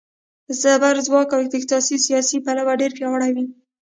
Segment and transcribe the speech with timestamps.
[0.61, 3.45] زبرځواک له اقتصادي، سیاسي پلوه ډېر پیاوړي وي.